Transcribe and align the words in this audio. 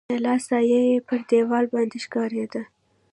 د 0.09 0.13
لاس 0.25 0.41
سایه 0.49 0.79
يې 0.89 0.97
پر 1.07 1.19
دیوال 1.29 1.65
باندي 1.73 1.99
ښکارېده. 2.05 2.61